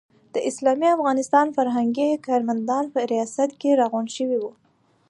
د 0.33 0.35
اسلامي 0.49 0.89
افغانستان 0.97 1.47
فرهنګي 1.57 2.09
کارمندان 2.27 2.83
په 2.93 2.99
ریاست 3.11 3.49
کې 3.61 3.77
راغونډ 3.81 4.09
شوي 4.17 4.37
وو. 4.41 4.51